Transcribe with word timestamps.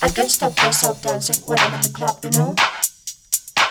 I 0.00 0.08
can't 0.08 0.30
stop 0.30 0.56
myself 0.58 1.02
dancing 1.02 1.42
when 1.46 1.58
I'm 1.58 1.74
in 1.74 1.80
the 1.80 1.88
club, 1.88 2.18
you 2.22 2.30
know. 2.30 2.54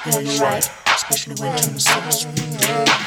Yeah, 0.05 0.19
you're 0.19 0.41
right, 0.41 0.69
especially 0.87 1.35
when 1.35 1.51
I'm 1.51 1.63
in 1.69 1.73
the 1.73 3.06